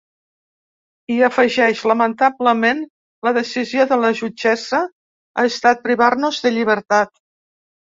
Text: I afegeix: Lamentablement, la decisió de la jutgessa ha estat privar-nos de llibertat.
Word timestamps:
I 1.15 1.17
afegeix: 1.27 1.83
Lamentablement, 1.91 2.83
la 3.29 3.35
decisió 3.39 3.89
de 3.95 4.01
la 4.07 4.13
jutgessa 4.25 4.83
ha 4.91 5.49
estat 5.55 5.89
privar-nos 5.89 6.47
de 6.49 6.59
llibertat. 6.61 7.19